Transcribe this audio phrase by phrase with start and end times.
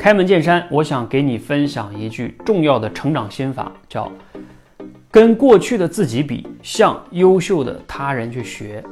[0.00, 4.10] 开门见山，我想给你分享一句重要的成长心法，叫
[5.12, 8.82] “跟过去的自己比，向优秀的他人去学”。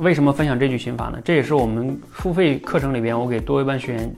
[0.00, 1.18] 为什么分享这句心法呢？
[1.22, 4.16] 这也是我们付费课程里边我给多一班学员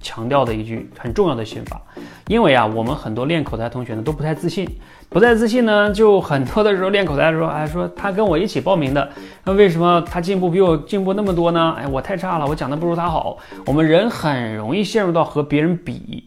[0.00, 1.80] 强调的一句很重要的心法。
[2.28, 4.66] 因为啊，我们很多练口才同学呢都不太自信，
[5.08, 9.08] 不太自信呢，就很多的时候练口才的时候，哎，说他跟我一起报名的，
[9.44, 11.74] 那为什么他进步比我进步那么多呢？
[11.76, 13.38] 哎，我太差了，我讲的不如他好。
[13.66, 16.24] 我们人很容易陷入到和别人比，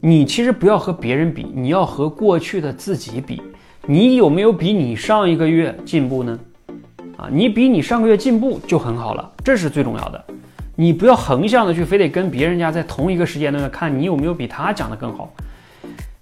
[0.00, 3.42] 你其实不要和别人比，你要和过去的自己比。
[3.86, 6.38] 你有没有比你上一个月进步呢？
[7.16, 10.24] 啊，你比你上个月进步就很好了，这是最重要的。
[10.76, 15.32] 你不要横向的去，非得跟别人家在同一个时间段看你有没有比他讲的更好。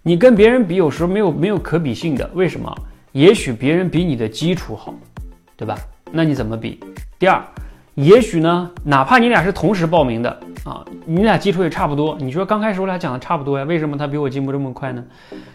[0.02, 2.28] 你跟别人比，有时候没有没有可比性的。
[2.34, 2.74] 为什么？
[3.12, 4.94] 也许别人比你的基础好，
[5.56, 5.78] 对吧？
[6.10, 6.80] 那你怎么比？
[7.18, 7.42] 第二，
[7.94, 10.30] 也许呢，哪怕你俩是同时报名的
[10.64, 12.16] 啊，你俩基础也差不多。
[12.18, 15.04] 你说刚开始我俩讲的差不多呀，为什么他比我进步这么快呢？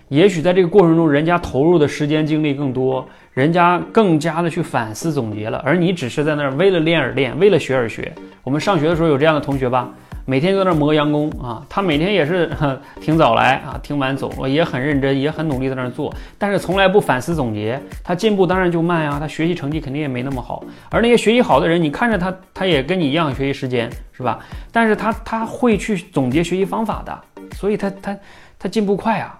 [0.09, 8.13] 也许在这个过程中，人家投入的时间精力更多，人家更加的去反思总结了，而你只是在那儿为了练而练，为了学而学。
[8.43, 9.89] 我们上学的时候有这样的同学吧？
[10.29, 12.51] 每天都在那磨洋工啊，他每天也是
[12.99, 20.65] 挺早来啊，挺晚走，也很认真，也很努力在那做，但是从来不反思总结，他进步当然就慢呀，他学习成绩肯定也没那么好。
[20.89, 24.37] 而那些学习好的人，你看着他，他也跟你一样学习时间是吧？
[24.69, 27.17] 但是他他会去总结学习方法的，
[27.55, 28.17] 所以他他
[28.59, 29.39] 他进步快啊。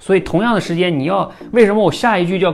[0.00, 2.52] 所以同样的时间，你要为什么我下一句叫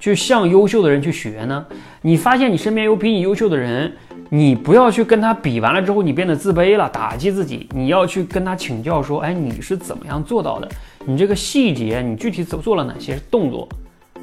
[0.00, 1.66] 去向优秀的人去学呢？
[2.00, 3.94] 你发现你身边有比你优秀的人。
[4.28, 7.68] 你不要去跟他比，完了之后你变得自卑了，打击自己。
[7.72, 10.68] 你要去跟他请教，说，哎，你是怎么样做到的？
[11.04, 13.68] 你这个细节，你具体做做了哪些动作？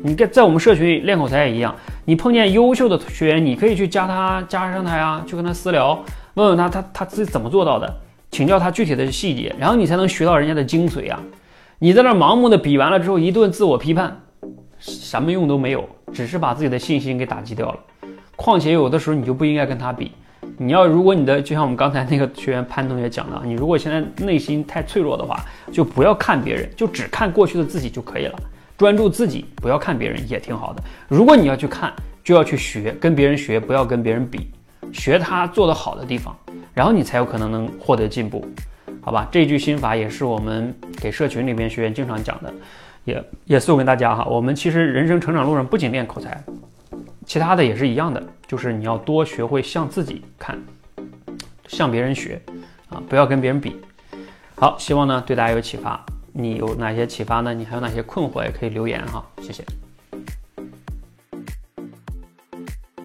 [0.02, 1.74] 你跟在我们社群练口才也一样，
[2.04, 5.98] 你碰见优秀的学员，你可以去加他，加上他呀，去跟他私聊，
[6.34, 11.18] 问问他，他他自己怎么做到的，请教他具体的细节，然后你才能学到人家的精髓啊。
[11.80, 14.20] 你在那盲目的比完了之后，一顿自我批判，
[14.80, 17.80] 什么用都没有，只是把自己的信心给打击掉了。
[18.36, 20.12] 况且有的时候你就不应该跟他比，
[20.58, 25.40] 你要如果你的就像我们刚才那个学员潘同学讲的，你如果现在内心太脆弱的话，
[25.72, 28.40] 就不要看别人，就只看过去的自己就可以了，
[28.78, 30.84] 专注自己，不要看别人也挺好的。
[31.08, 31.94] 如果你要去看，
[32.24, 34.48] 就要去学，跟别人学，不要跟别人比，
[34.92, 36.36] 学他做得好的地方，
[36.74, 38.46] 然后你才有可能能获得进步，
[39.02, 39.28] 好吧？
[39.32, 42.54] 这句心法也是我们给社群里面学员经常讲的，
[43.06, 44.26] 也也送给大家哈。
[44.26, 46.44] 我们其实人生成长路上不仅练口才。
[47.26, 50.62] 其他的也是一样的，就是你要多学会向自己看，
[51.68, 52.42] 向别人学，
[52.90, 53.76] 啊，不要跟别人比。
[54.56, 56.04] 好，希望呢对大家有启发。
[56.32, 57.54] 你有哪些启发呢？
[57.54, 59.64] 你还有哪些困惑也可以留言哈，谢谢。